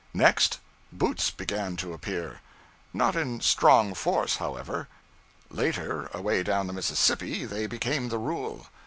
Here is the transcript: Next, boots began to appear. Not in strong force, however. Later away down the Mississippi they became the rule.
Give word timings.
Next, 0.15 0.57
boots 0.91 1.29
began 1.29 1.75
to 1.77 1.93
appear. 1.93 2.39
Not 2.91 3.15
in 3.15 3.39
strong 3.39 3.93
force, 3.93 4.37
however. 4.37 4.87
Later 5.51 6.09
away 6.11 6.41
down 6.41 6.65
the 6.65 6.73
Mississippi 6.73 7.45
they 7.45 7.67
became 7.67 8.09
the 8.09 8.17
rule. 8.17 8.65